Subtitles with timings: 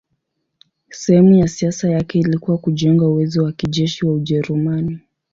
[0.89, 4.99] Sehemu ya siasa yake ilikuwa kujenga uwezo wa kijeshi wa Ujerumani.